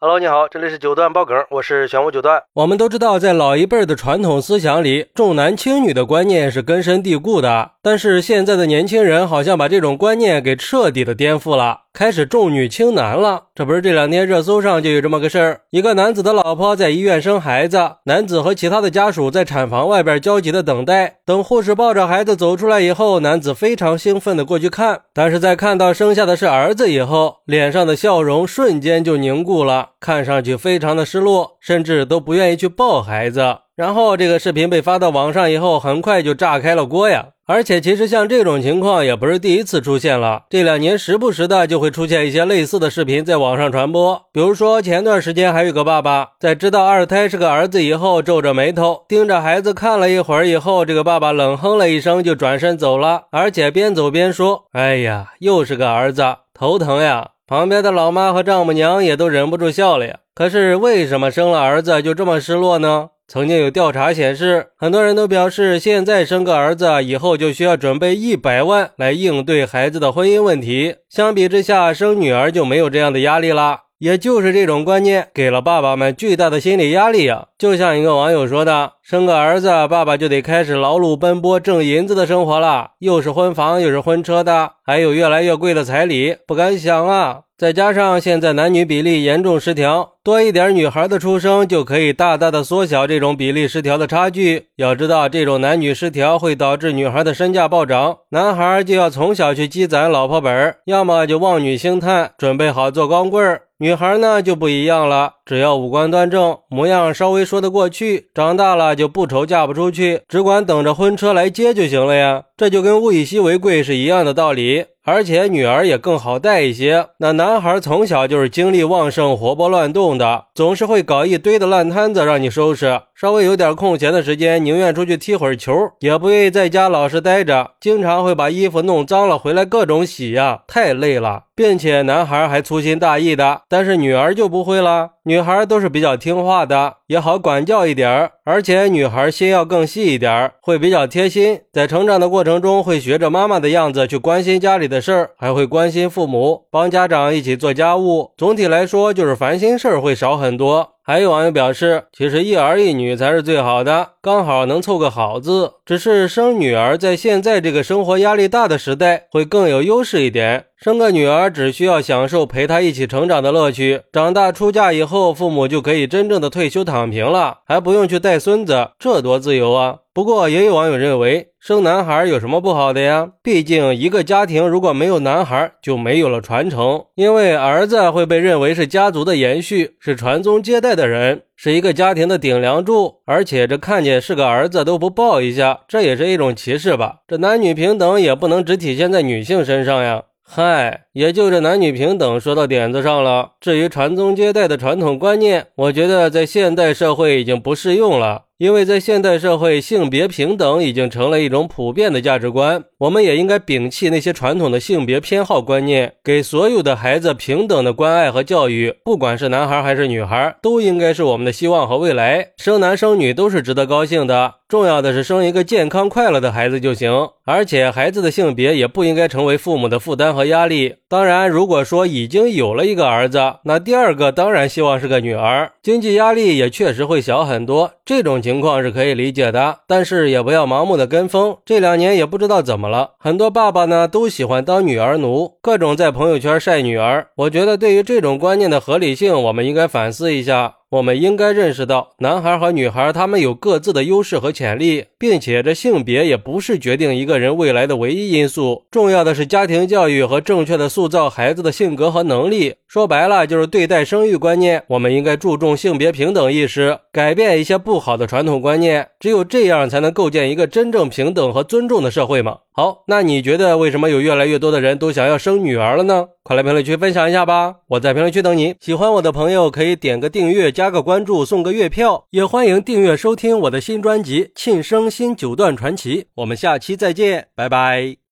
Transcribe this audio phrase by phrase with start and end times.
[0.00, 2.40] Hello，你好，这里是九段爆梗，我是玄武九段。
[2.52, 7.72] 我们都知道，在老一辈的传统思想里，重男轻女的观念是根深蒂固的。
[7.82, 13.46] 但是现在的年轻人好像把这种观念给彻底的颠覆了，开始重女轻男了。
[13.56, 21.16] 这不是这两天热搜上就有这么个事儿：一个男子的老婆在医院生孩子，男子和其他的家属在产房外边焦急的等待。
[21.26, 29.88] 等护士抱着孩子走出来以后，男子非常兴奋的过去看，但是在看到生下的是儿子以后，脸上的笑容瞬间就凝固了。
[29.98, 33.42] 看上去非常的失落，甚至都不愿意去抱孩子。
[33.78, 37.26] 然后这个视频被发到网上以后，很快就炸开了锅呀！
[37.46, 44.20] 而且其实像这种情况也不是第一次出现了，这两年时不时的就会出现一些类似的视频在网上传播。
[44.32, 60.18] 比如说前段时间还有个爸爸在知道二胎是个儿子以后，皱着眉头盯着孩子看了一会儿以后，这个爸爸冷哼了一声就转身走了，而且边走边说：“哎呀，又是个儿子，头疼呀。”旁边的老妈和丈母娘也都忍不住笑了呀。
[60.34, 63.10] 可是为什么生了儿子就这么失落呢？
[63.30, 70.94] 曾经有调查显示，很多人都表示，现在生个儿子以后就需要准备一百万来应对孩子的婚姻问题。
[71.10, 73.80] 相比之下，生女儿就没有这样的压力了。
[73.98, 77.48] 也就是这种观念给了爸爸们巨大的心理压力呀。
[77.58, 87.40] 就像一个网友说的：“生个儿子，爸爸就得开始劳碌奔波挣银子的生活了，又是婚房又是婚车的，还有越来越贵的彩礼，不敢想啊！
[87.58, 94.66] 再加上现在男女比例严重失调，多一点女孩的出生就可以大大的缩小这种比例失调的差距。
[94.76, 112.42] 要知道，这种男女失调会导致女孩的身价暴涨，男孩就要从小去积攒老婆本儿，要么就望女兴叹，准备好做光棍儿。”女孩呢就不一样了，只要五官端正，模样稍微说得过去，长大了就不愁嫁不出去，只管等着婚车来接就行了呀。
[112.56, 114.86] 这就跟物以稀为贵是一样的道理。
[115.08, 117.06] 而且女儿也更好带一些。
[117.18, 123.00] 那男孩从小就是精力旺盛、活泼乱动的，总是会搞一堆的烂摊子让你收拾。
[123.14, 127.70] 稍微有点空闲的时间，宁愿出去踢会儿球，也不愿意在家老实待着。
[127.80, 131.44] 经常会把衣服弄脏了回来各种洗呀，太累了。
[131.58, 135.10] 并且男孩还粗心大意的，但是女儿就不会了。
[135.24, 138.30] 女孩都是比较听话的，也好管教一点儿。
[138.44, 141.58] 而且女孩心要更细一点儿，会比较贴心。
[141.72, 148.30] 在成长的过程中，会学着妈妈的样子去关心家里的事儿，还会关心父母，帮家长一起做家务。
[148.36, 150.90] 总体来说，就是烦心事儿会少很多。
[151.08, 155.72] 还有网友表示，其实一儿一女才是最好的，刚好能凑个好字。
[155.86, 160.66] 只是生女儿在现在这个生活压力大的时代，会更有优势一点。
[160.76, 170.00] 生个女儿只需要享受陪她一起成长的乐趣，长大出嫁以后，父母就可以真正的退休躺平了，还不用去带孙子，这多自由啊！
[170.18, 173.34] 不过也有网友认为，生男孩有什么不好的呀？
[173.40, 183.20] 毕竟一个家庭如果没有男孩，就没有了传承，因为儿子会被认为是家族的延续，是传宗接代的人，是一个家庭的顶梁柱。
[183.26, 187.18] 而且这看见是个儿子都不抱一下，这也是一种歧视吧？
[187.28, 190.24] 这男女平等也不能只体现在女性身上呀。
[190.42, 193.54] 嗨，也就这男女平等说到点子上了。
[193.60, 198.42] 至于传宗接代的传统观念，我觉得在现代社会已经不适用了。
[198.58, 202.82] 因为在现代社会，性别平等已经成了一种普遍的价值观。
[202.98, 208.96] 我们也应该摒弃那些传统的性别偏好观念，给所有的孩子平等的关爱和教育。
[209.04, 212.48] 不管是男孩还是女孩，都应该是我们的希望和未来。
[212.56, 217.28] 生男生女都是值得高兴的，重要的是生一个健康快乐的孩子就行。
[217.44, 220.96] 而且孩子的性别也不应该成为父母的负担和压力。
[221.10, 227.92] 当然，如果说已经有了一个儿子，那第二个当然希望是个女儿，经济压力也确实会小很多。
[228.04, 231.56] 这种情况是可以理解的，但是也不要盲目的跟风。
[231.64, 237.28] 这两年也不知道怎么了，很多爸爸呢都喜欢当女儿奴，各种在朋友圈晒女儿。
[237.36, 240.74] 我觉得对于这种观念的合理性，我们应该反思一下。
[240.90, 248.84] 我们应该认识到，男孩和女孩他们有各自的优势和潜力，并且这性别也不是决定一个人未来的唯一因素。
[248.90, 252.76] 重要的是家庭教育和正确的塑造孩子的性格和能力。
[252.88, 259.08] 说白了，就是对待生育观念，我们应该注重性别平等意识，改变一些不好的传统观念。
[259.20, 262.60] 只有这样，才能构建一个真正平等和尊重的社会嘛。
[262.72, 266.28] 好，那你觉得为什么有越来越多的人都想要生女儿了呢？
[266.42, 267.74] 快来评论区分享一下吧！
[267.88, 268.74] 我在评论区等你。
[268.80, 272.24] 喜欢我的朋友可以点个订阅，加个关注，送个月票。
[272.30, 276.22] 也欢迎订阅收听我的新专辑《庆生新九段传奇》。
[276.36, 278.18] 我们下期再见，拜拜。